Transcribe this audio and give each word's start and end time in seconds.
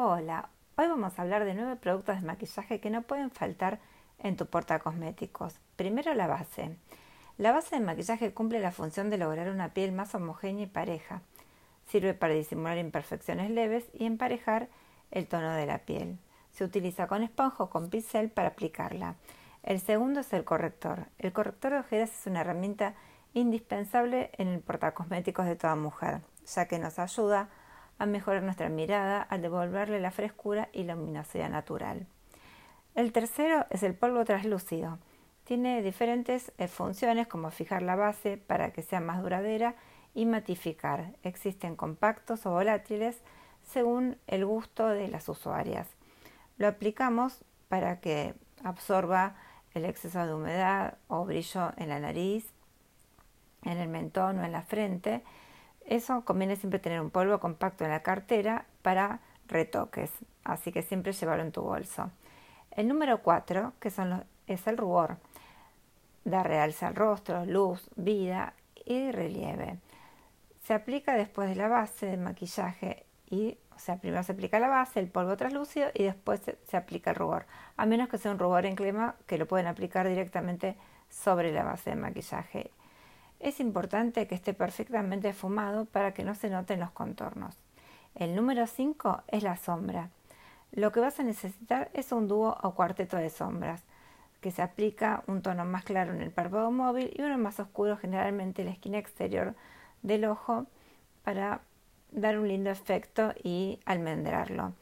Hola, 0.00 0.50
hoy 0.76 0.86
vamos 0.86 1.18
a 1.18 1.22
hablar 1.22 1.44
de 1.44 1.54
nueve 1.54 1.74
productos 1.74 2.20
de 2.20 2.24
maquillaje 2.24 2.78
que 2.78 2.88
no 2.88 3.02
pueden 3.02 3.32
faltar 3.32 3.80
en 4.20 4.36
tu 4.36 4.46
portacosméticos. 4.46 5.58
Primero 5.74 6.14
la 6.14 6.28
base. 6.28 6.76
La 7.36 7.50
base 7.50 7.74
de 7.74 7.84
maquillaje 7.84 8.32
cumple 8.32 8.60
la 8.60 8.70
función 8.70 9.10
de 9.10 9.18
lograr 9.18 9.50
una 9.50 9.74
piel 9.74 9.90
más 9.90 10.14
homogénea 10.14 10.66
y 10.66 10.68
pareja. 10.68 11.22
Sirve 11.88 12.14
para 12.14 12.34
disimular 12.34 12.78
imperfecciones 12.78 13.50
leves 13.50 13.86
y 13.92 14.06
emparejar 14.06 14.68
el 15.10 15.26
tono 15.26 15.52
de 15.52 15.66
la 15.66 15.78
piel. 15.78 16.20
Se 16.52 16.62
utiliza 16.62 17.08
con 17.08 17.24
esponja 17.24 17.64
o 17.64 17.68
con 17.68 17.90
pincel 17.90 18.30
para 18.30 18.50
aplicarla. 18.50 19.16
El 19.64 19.80
segundo 19.80 20.20
es 20.20 20.32
el 20.32 20.44
corrector. 20.44 21.06
El 21.18 21.32
corrector 21.32 21.72
de 21.72 21.80
ojeras 21.80 22.16
es 22.20 22.26
una 22.28 22.42
herramienta 22.42 22.94
indispensable 23.34 24.30
en 24.38 24.46
el 24.46 24.60
portacosméticos 24.60 25.44
de 25.44 25.56
toda 25.56 25.74
mujer, 25.74 26.20
ya 26.46 26.68
que 26.68 26.78
nos 26.78 27.00
ayuda 27.00 27.48
a 27.98 28.06
mejorar 28.06 28.42
nuestra 28.42 28.68
mirada 28.68 29.20
al 29.22 29.42
devolverle 29.42 30.00
la 30.00 30.10
frescura 30.10 30.68
y 30.72 30.84
luminosidad 30.84 31.50
natural. 31.50 32.06
El 32.94 33.12
tercero 33.12 33.66
es 33.70 33.82
el 33.82 33.94
polvo 33.94 34.24
translúcido. 34.24 34.98
Tiene 35.44 35.82
diferentes 35.82 36.52
eh, 36.58 36.68
funciones 36.68 37.26
como 37.26 37.50
fijar 37.50 37.82
la 37.82 37.96
base 37.96 38.36
para 38.36 38.72
que 38.72 38.82
sea 38.82 39.00
más 39.00 39.22
duradera 39.22 39.74
y 40.14 40.26
matificar. 40.26 41.12
Existen 41.22 41.76
compactos 41.76 42.44
o 42.46 42.50
volátiles 42.50 43.16
según 43.62 44.16
el 44.26 44.44
gusto 44.44 44.88
de 44.88 45.08
las 45.08 45.28
usuarias. 45.28 45.88
Lo 46.56 46.66
aplicamos 46.66 47.44
para 47.68 48.00
que 48.00 48.34
absorba 48.64 49.36
el 49.74 49.84
exceso 49.84 50.26
de 50.26 50.34
humedad 50.34 50.98
o 51.06 51.24
brillo 51.24 51.72
en 51.76 51.88
la 51.90 52.00
nariz, 52.00 52.52
en 53.62 53.78
el 53.78 53.88
mentón 53.88 54.38
o 54.38 54.44
en 54.44 54.52
la 54.52 54.62
frente 54.62 55.22
eso 55.88 56.22
conviene 56.24 56.56
siempre 56.56 56.78
tener 56.78 57.00
un 57.00 57.10
polvo 57.10 57.40
compacto 57.40 57.84
en 57.84 57.90
la 57.90 58.02
cartera 58.02 58.66
para 58.82 59.20
retoques, 59.46 60.10
así 60.44 60.70
que 60.70 60.82
siempre 60.82 61.12
llevarlo 61.12 61.42
en 61.42 61.52
tu 61.52 61.62
bolso. 61.62 62.10
El 62.70 62.88
número 62.88 63.22
4, 63.22 63.72
que 63.80 63.90
son 63.90 64.22
es 64.46 64.66
el 64.66 64.76
rubor, 64.76 65.16
da 66.24 66.42
realce 66.42 66.84
al 66.84 66.94
rostro, 66.94 67.46
luz, 67.46 67.88
vida 67.96 68.52
y 68.84 69.10
relieve. 69.12 69.78
Se 70.62 70.74
aplica 70.74 71.14
después 71.14 71.48
de 71.48 71.56
la 71.56 71.68
base 71.68 72.04
de 72.04 72.18
maquillaje 72.18 73.06
y, 73.30 73.56
o 73.74 73.78
sea, 73.78 73.96
primero 73.96 74.22
se 74.22 74.32
aplica 74.32 74.60
la 74.60 74.68
base, 74.68 75.00
el 75.00 75.08
polvo 75.08 75.38
translúcido 75.38 75.88
y 75.94 76.04
después 76.04 76.40
se, 76.40 76.58
se 76.68 76.76
aplica 76.76 77.10
el 77.10 77.16
rubor, 77.16 77.46
a 77.78 77.86
menos 77.86 78.08
que 78.08 78.18
sea 78.18 78.30
un 78.30 78.38
rubor 78.38 78.66
en 78.66 78.76
crema 78.76 79.14
que 79.26 79.38
lo 79.38 79.46
pueden 79.46 79.66
aplicar 79.66 80.06
directamente 80.06 80.76
sobre 81.08 81.50
la 81.52 81.64
base 81.64 81.90
de 81.90 81.96
maquillaje 81.96 82.70
es 83.40 83.60
importante 83.60 84.26
que 84.26 84.34
esté 84.34 84.54
perfectamente 84.54 85.32
fumado 85.32 85.84
para 85.84 86.12
que 86.12 86.24
no 86.24 86.34
se 86.34 86.50
noten 86.50 86.80
los 86.80 86.90
contornos. 86.90 87.56
El 88.14 88.34
número 88.34 88.66
5 88.66 89.22
es 89.28 89.42
la 89.42 89.56
sombra. 89.56 90.10
Lo 90.72 90.92
que 90.92 91.00
vas 91.00 91.18
a 91.20 91.22
necesitar 91.22 91.90
es 91.94 92.12
un 92.12 92.28
dúo 92.28 92.58
o 92.62 92.74
cuarteto 92.74 93.16
de 93.16 93.30
sombras, 93.30 93.82
que 94.40 94.50
se 94.50 94.62
aplica 94.62 95.22
un 95.26 95.42
tono 95.42 95.64
más 95.64 95.84
claro 95.84 96.12
en 96.12 96.20
el 96.20 96.30
párpado 96.30 96.70
móvil 96.70 97.12
y 97.16 97.22
uno 97.22 97.38
más 97.38 97.58
oscuro 97.58 97.96
generalmente 97.96 98.62
en 98.62 98.66
la 98.66 98.74
esquina 98.74 98.98
exterior 98.98 99.54
del 100.02 100.24
ojo 100.24 100.66
para 101.24 101.60
dar 102.10 102.38
un 102.38 102.48
lindo 102.48 102.70
efecto 102.70 103.34
y 103.42 103.80
almendrarlo. 103.84 104.74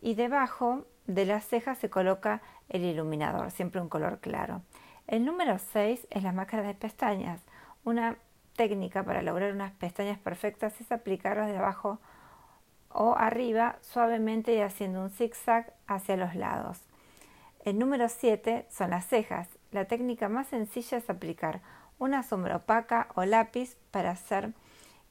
Y 0.00 0.14
debajo 0.14 0.84
de 1.06 1.24
las 1.24 1.46
cejas 1.46 1.78
se 1.78 1.90
coloca 1.90 2.42
el 2.68 2.84
iluminador, 2.84 3.50
siempre 3.50 3.80
un 3.80 3.88
color 3.88 4.18
claro. 4.18 4.62
El 5.06 5.24
número 5.24 5.58
6 5.58 6.06
es 6.10 6.22
la 6.22 6.32
máscara 6.32 6.64
de 6.64 6.74
pestañas. 6.74 7.40
Una 7.86 8.18
técnica 8.56 9.04
para 9.04 9.22
lograr 9.22 9.52
unas 9.52 9.70
pestañas 9.70 10.18
perfectas 10.18 10.80
es 10.80 10.90
aplicarlas 10.90 11.46
de 11.46 11.56
abajo 11.56 12.00
o 12.90 13.14
arriba 13.16 13.78
suavemente 13.80 14.52
y 14.56 14.60
haciendo 14.60 15.00
un 15.00 15.10
zigzag 15.10 15.72
hacia 15.86 16.16
los 16.16 16.34
lados. 16.34 16.80
El 17.64 17.78
número 17.78 18.08
7 18.08 18.66
son 18.70 18.90
las 18.90 19.06
cejas. 19.06 19.48
La 19.70 19.84
técnica 19.84 20.28
más 20.28 20.48
sencilla 20.48 20.98
es 20.98 21.08
aplicar 21.08 21.60
una 22.00 22.24
sombra 22.24 22.56
opaca 22.56 23.06
o 23.14 23.24
lápiz 23.24 23.76
para 23.92 24.10
hacer 24.10 24.52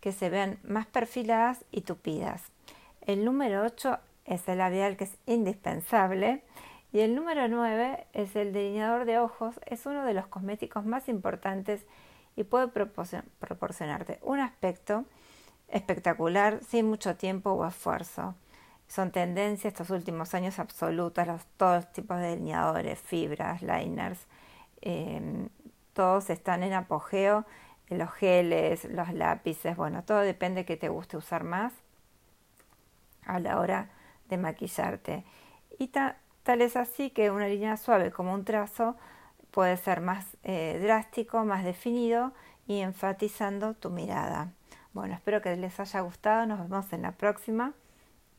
que 0.01 0.11
se 0.11 0.29
vean 0.29 0.59
más 0.65 0.85
perfiladas 0.85 1.63
y 1.71 1.79
tupidas. 1.79 2.43
El 2.99 3.23
número 3.23 3.63
8 3.63 3.99
es 4.25 4.45
el 4.49 4.57
labial 4.57 4.97
que 4.97 5.05
es 5.05 5.17
indispensable 5.27 6.43
y 6.91 6.99
el 6.99 7.15
número 7.15 7.47
9 7.47 8.05
es 8.11 8.35
el 8.35 8.51
delineador 8.51 9.05
de 9.05 9.17
ojos. 9.17 9.61
Es 9.65 9.85
uno 9.85 10.03
de 10.03 10.13
los 10.13 10.27
cosméticos 10.27 10.85
más 10.85 11.07
importantes 11.07 11.85
y 12.35 12.43
puede 12.43 12.67
proporcionarte 12.67 14.19
un 14.21 14.39
aspecto 14.39 15.05
espectacular 15.67 16.63
sin 16.63 16.87
mucho 16.87 17.15
tiempo 17.15 17.51
o 17.51 17.65
esfuerzo. 17.67 18.35
Son 18.87 19.11
tendencias 19.11 19.73
estos 19.73 19.89
últimos 19.89 20.33
años 20.35 20.59
absolutas, 20.59 21.27
los, 21.27 21.45
todos 21.57 21.91
tipos 21.91 22.17
de 22.17 22.27
delineadores, 22.29 22.99
fibras, 22.99 23.61
liners, 23.61 24.27
em, 24.81 25.49
todos 25.93 26.29
están 26.29 26.61
en 26.63 26.73
apogeo, 26.73 27.45
los 27.89 28.11
geles, 28.11 28.85
los 28.85 29.13
lápices, 29.13 29.75
bueno, 29.75 30.03
todo 30.03 30.19
depende 30.19 30.61
de 30.61 30.65
que 30.65 30.77
te 30.77 30.89
guste 30.89 31.17
usar 31.17 31.43
más 31.43 31.73
a 33.25 33.39
la 33.39 33.59
hora 33.59 33.89
de 34.29 34.37
maquillarte. 34.37 35.23
Y 35.79 35.87
tal 35.87 36.61
es 36.61 36.75
así 36.75 37.09
que 37.09 37.31
una 37.31 37.47
línea 37.47 37.77
suave 37.77 38.11
como 38.11 38.33
un 38.33 38.45
trazo 38.45 38.95
puede 39.55 39.77
ser 39.77 40.01
más 40.01 40.25
eh, 40.43 40.77
drástico, 40.83 41.45
más 41.45 41.63
definido 41.63 42.33
y 42.67 42.81
enfatizando 42.81 43.73
tu 43.73 43.89
mirada. 43.89 44.51
Bueno, 44.91 45.13
espero 45.13 45.41
que 45.41 45.55
les 45.55 45.79
haya 45.79 46.01
gustado. 46.01 46.45
Nos 46.45 46.59
vemos 46.59 46.91
en 46.91 47.03
la 47.03 47.13
próxima. 47.13 47.71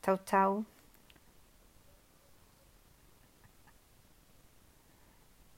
Chau, 0.03 0.19
chau. 0.25 0.76